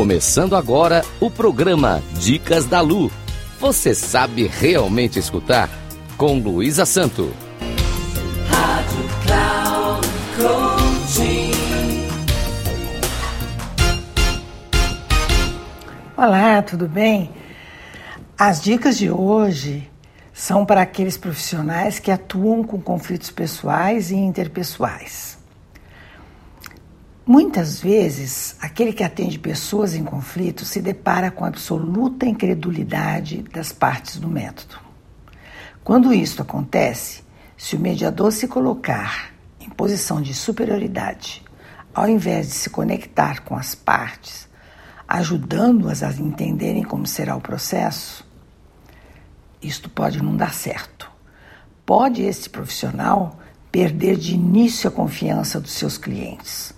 Começando 0.00 0.56
agora 0.56 1.04
o 1.20 1.30
programa 1.30 2.02
Dicas 2.18 2.64
da 2.64 2.80
Lu. 2.80 3.12
Você 3.58 3.94
sabe 3.94 4.46
realmente 4.46 5.18
escutar? 5.18 5.68
Com 6.16 6.38
Luísa 6.38 6.86
Santo. 6.86 7.30
Rádio 8.48 9.04
Cloud 9.26 10.08
Coaching. 10.38 11.50
Olá, 16.16 16.62
tudo 16.62 16.88
bem? 16.88 17.30
As 18.38 18.62
dicas 18.62 18.96
de 18.96 19.10
hoje 19.10 19.86
são 20.32 20.64
para 20.64 20.80
aqueles 20.80 21.18
profissionais 21.18 21.98
que 21.98 22.10
atuam 22.10 22.64
com 22.64 22.80
conflitos 22.80 23.30
pessoais 23.30 24.10
e 24.10 24.16
interpessoais. 24.16 25.39
Muitas 27.32 27.78
vezes, 27.78 28.56
aquele 28.60 28.92
que 28.92 29.04
atende 29.04 29.38
pessoas 29.38 29.94
em 29.94 30.02
conflito 30.02 30.64
se 30.64 30.82
depara 30.82 31.30
com 31.30 31.44
absoluta 31.44 32.26
incredulidade 32.26 33.42
das 33.42 33.70
partes 33.70 34.16
do 34.16 34.26
método. 34.26 34.80
Quando 35.84 36.12
isso 36.12 36.42
acontece, 36.42 37.22
se 37.56 37.76
o 37.76 37.78
mediador 37.78 38.32
se 38.32 38.48
colocar 38.48 39.32
em 39.60 39.68
posição 39.70 40.20
de 40.20 40.34
superioridade, 40.34 41.44
ao 41.94 42.08
invés 42.08 42.48
de 42.48 42.54
se 42.54 42.68
conectar 42.68 43.44
com 43.44 43.54
as 43.54 43.76
partes, 43.76 44.48
ajudando-as 45.06 46.02
a 46.02 46.10
entenderem 46.10 46.82
como 46.82 47.06
será 47.06 47.36
o 47.36 47.40
processo, 47.40 48.26
isto 49.62 49.88
pode 49.88 50.20
não 50.20 50.36
dar 50.36 50.52
certo. 50.52 51.08
Pode 51.86 52.22
esse 52.22 52.50
profissional 52.50 53.38
perder 53.70 54.16
de 54.16 54.34
início 54.34 54.88
a 54.88 54.92
confiança 54.92 55.60
dos 55.60 55.70
seus 55.70 55.96
clientes. 55.96 56.74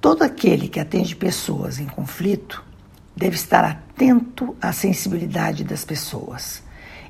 Todo 0.00 0.22
aquele 0.22 0.68
que 0.68 0.78
atende 0.78 1.16
pessoas 1.16 1.80
em 1.80 1.86
conflito 1.86 2.64
deve 3.16 3.34
estar 3.34 3.64
atento 3.64 4.56
à 4.62 4.72
sensibilidade 4.72 5.64
das 5.64 5.84
pessoas 5.84 6.62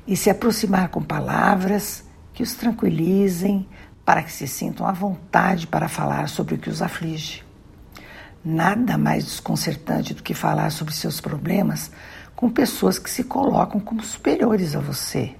e 0.07 0.17
se 0.17 0.29
aproximar 0.29 0.89
com 0.89 1.03
palavras 1.03 2.03
que 2.33 2.41
os 2.41 2.55
tranquilizem 2.55 3.67
para 4.03 4.23
que 4.23 4.31
se 4.31 4.47
sintam 4.47 4.87
à 4.87 4.91
vontade 4.91 5.67
para 5.67 5.87
falar 5.87 6.27
sobre 6.29 6.55
o 6.55 6.57
que 6.57 6.69
os 6.69 6.81
aflige. 6.81 7.43
Nada 8.43 8.97
mais 8.97 9.23
desconcertante 9.23 10.15
do 10.15 10.23
que 10.23 10.33
falar 10.33 10.71
sobre 10.71 10.95
seus 10.95 11.21
problemas 11.21 11.91
com 12.35 12.49
pessoas 12.49 12.97
que 12.97 13.09
se 13.09 13.23
colocam 13.23 13.79
como 13.79 14.01
superiores 14.01 14.75
a 14.75 14.79
você. 14.79 15.35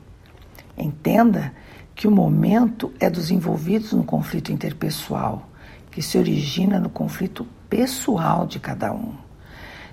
Entenda 0.78 1.52
que 1.96 2.08
o 2.08 2.12
momento 2.12 2.94
é 3.00 3.10
dos 3.10 3.32
envolvidos 3.32 3.92
no 3.94 4.04
conflito 4.04 4.52
interpessoal, 4.52 5.50
que 5.92 6.02
se 6.02 6.18
origina 6.18 6.80
no 6.80 6.90
conflito 6.90 7.46
pessoal 7.70 8.46
de 8.46 8.60
cada 8.60 8.94
um. 8.94 9.14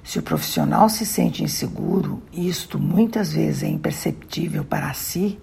Se 0.03 0.19
o 0.19 0.23
profissional 0.23 0.89
se 0.89 1.05
sente 1.05 1.43
inseguro, 1.43 2.23
isto 2.33 2.79
muitas 2.79 3.33
vezes 3.33 3.65
é 3.65 3.69
imperceptível 3.69 4.65
para 4.65 4.93
si, 4.95 5.39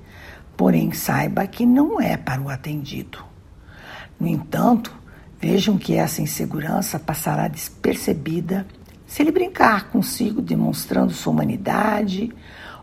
porém 0.55 0.91
saiba 0.91 1.45
que 1.45 1.65
não 1.65 1.99
é 1.99 2.15
para 2.15 2.41
o 2.41 2.49
atendido. 2.49 3.19
No 4.19 4.27
entanto, 4.27 4.95
vejam 5.39 5.77
que 5.77 5.95
essa 5.95 6.21
insegurança 6.21 6.97
passará 6.97 7.47
despercebida 7.47 8.65
se 9.05 9.21
ele 9.21 9.31
brincar 9.31 9.89
consigo, 9.89 10.41
demonstrando 10.41 11.13
sua 11.13 11.33
humanidade, 11.33 12.31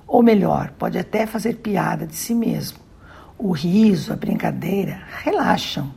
ou 0.06 0.22
melhor, 0.22 0.72
pode 0.78 0.98
até 0.98 1.26
fazer 1.26 1.54
piada 1.56 2.06
de 2.06 2.14
si 2.14 2.34
mesmo. 2.34 2.78
O 3.38 3.52
riso, 3.52 4.12
a 4.12 4.16
brincadeira 4.16 5.02
relaxam 5.24 5.92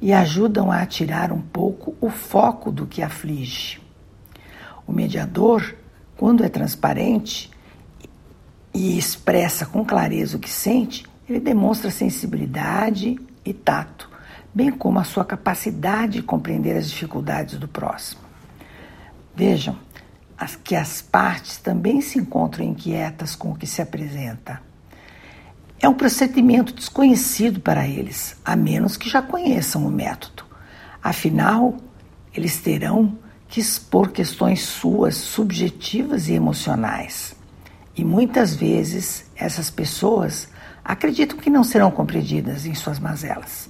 e 0.00 0.12
ajudam 0.12 0.70
a 0.70 0.84
tirar 0.86 1.32
um 1.32 1.40
pouco 1.40 1.94
o 2.00 2.10
foco 2.10 2.70
do 2.70 2.86
que 2.86 3.02
aflige. 3.02 3.80
O 4.86 4.92
mediador, 4.92 5.74
quando 6.16 6.44
é 6.44 6.48
transparente 6.48 7.50
e 8.72 8.98
expressa 8.98 9.64
com 9.64 9.84
clareza 9.84 10.36
o 10.36 10.40
que 10.40 10.50
sente, 10.50 11.04
ele 11.28 11.40
demonstra 11.40 11.90
sensibilidade 11.90 13.18
e 13.44 13.54
tato, 13.54 14.10
bem 14.54 14.70
como 14.70 14.98
a 14.98 15.04
sua 15.04 15.24
capacidade 15.24 16.14
de 16.14 16.22
compreender 16.22 16.76
as 16.76 16.90
dificuldades 16.90 17.58
do 17.58 17.68
próximo. 17.68 18.20
Vejam 19.34 19.76
as, 20.36 20.56
que 20.56 20.76
as 20.76 21.00
partes 21.00 21.58
também 21.58 22.00
se 22.00 22.18
encontram 22.18 22.64
inquietas 22.64 23.34
com 23.34 23.52
o 23.52 23.56
que 23.56 23.66
se 23.66 23.80
apresenta. 23.80 24.60
É 25.84 25.88
um 25.88 25.92
procedimento 25.92 26.72
desconhecido 26.72 27.60
para 27.60 27.86
eles, 27.86 28.38
a 28.42 28.56
menos 28.56 28.96
que 28.96 29.06
já 29.06 29.20
conheçam 29.20 29.86
o 29.86 29.90
método. 29.90 30.42
Afinal, 31.02 31.76
eles 32.32 32.56
terão 32.56 33.18
que 33.46 33.60
expor 33.60 34.10
questões 34.10 34.62
suas 34.62 35.14
subjetivas 35.14 36.26
e 36.26 36.32
emocionais. 36.32 37.36
E 37.94 38.02
muitas 38.02 38.54
vezes 38.54 39.30
essas 39.36 39.68
pessoas 39.68 40.48
acreditam 40.82 41.36
que 41.36 41.50
não 41.50 41.62
serão 41.62 41.90
compreendidas 41.90 42.64
em 42.64 42.74
suas 42.74 42.98
mazelas, 42.98 43.68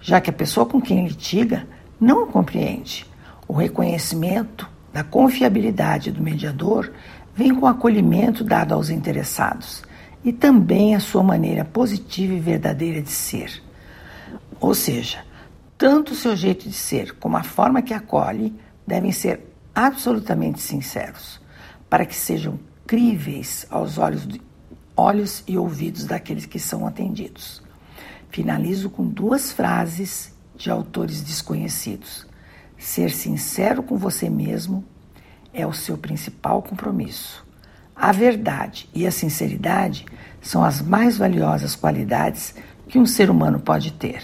já 0.00 0.20
que 0.20 0.30
a 0.30 0.32
pessoa 0.32 0.66
com 0.66 0.80
quem 0.80 1.08
litiga 1.08 1.66
não 2.00 2.22
o 2.22 2.26
compreende. 2.28 3.04
O 3.48 3.54
reconhecimento 3.54 4.70
da 4.92 5.02
confiabilidade 5.02 6.12
do 6.12 6.22
mediador 6.22 6.92
vem 7.34 7.52
com 7.52 7.66
o 7.66 7.68
acolhimento 7.68 8.44
dado 8.44 8.72
aos 8.72 8.88
interessados 8.88 9.82
e 10.26 10.32
também 10.32 10.96
a 10.96 10.98
sua 10.98 11.22
maneira 11.22 11.64
positiva 11.64 12.34
e 12.34 12.40
verdadeira 12.40 13.00
de 13.00 13.12
ser. 13.12 13.62
Ou 14.58 14.74
seja, 14.74 15.24
tanto 15.78 16.14
o 16.14 16.16
seu 16.16 16.34
jeito 16.34 16.68
de 16.68 16.74
ser 16.74 17.14
como 17.14 17.36
a 17.36 17.44
forma 17.44 17.80
que 17.80 17.94
acolhe 17.94 18.52
devem 18.84 19.12
ser 19.12 19.54
absolutamente 19.72 20.60
sinceros, 20.60 21.40
para 21.88 22.04
que 22.04 22.16
sejam 22.16 22.58
críveis 22.84 23.68
aos 23.70 23.98
olhos, 23.98 24.26
de, 24.26 24.42
olhos 24.96 25.44
e 25.46 25.56
ouvidos 25.56 26.04
daqueles 26.06 26.44
que 26.44 26.58
são 26.58 26.84
atendidos. 26.88 27.62
Finalizo 28.28 28.90
com 28.90 29.06
duas 29.06 29.52
frases 29.52 30.34
de 30.56 30.72
autores 30.72 31.22
desconhecidos. 31.22 32.26
Ser 32.76 33.12
sincero 33.12 33.80
com 33.80 33.96
você 33.96 34.28
mesmo 34.28 34.84
é 35.54 35.64
o 35.64 35.72
seu 35.72 35.96
principal 35.96 36.62
compromisso. 36.62 37.45
A 37.96 38.12
verdade 38.12 38.88
e 38.94 39.04
a 39.06 39.10
sinceridade 39.10 40.04
são 40.42 40.62
as 40.62 40.82
mais 40.82 41.16
valiosas 41.16 41.74
qualidades 41.74 42.54
que 42.88 42.98
um 42.98 43.06
ser 43.06 43.30
humano 43.30 43.58
pode 43.58 43.92
ter. 43.92 44.22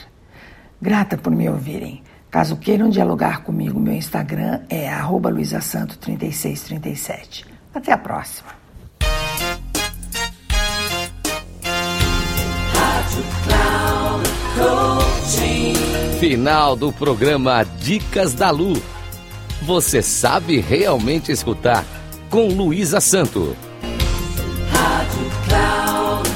Grata 0.80 1.16
por 1.16 1.32
me 1.32 1.48
ouvirem. 1.48 2.02
Caso 2.30 2.56
queiram 2.56 2.90
dialogar 2.90 3.42
comigo, 3.42 3.80
meu 3.80 3.94
Instagram 3.94 4.60
é 4.68 4.90
luisasanto3637. 5.30 7.46
Até 7.74 7.92
a 7.92 7.98
próxima. 7.98 8.50
Final 16.20 16.76
do 16.76 16.92
programa 16.92 17.64
Dicas 17.80 18.34
da 18.34 18.50
Lu. 18.50 18.74
Você 19.62 20.02
sabe 20.02 20.60
realmente 20.60 21.32
escutar 21.32 21.86
com 22.32 22.48
Luísa 22.48 22.98
Santo. 22.98 23.54
Rádio 24.70 25.30
Cloud. 25.46 26.30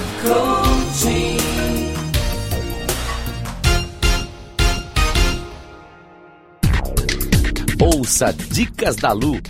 Ouça 7.80 8.34
Dicas 8.50 8.96
da 8.96 9.12
Lu. 9.12 9.40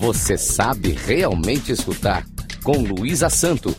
Você 0.00 0.36
sabe 0.36 0.90
realmente 1.06 1.70
escutar 1.70 2.26
com 2.64 2.78
Luísa 2.78 3.30
Santo 3.30 3.72